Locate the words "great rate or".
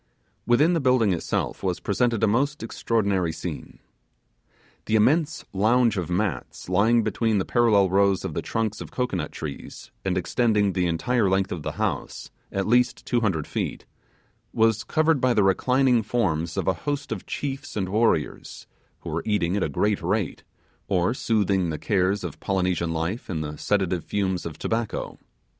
19.69-21.13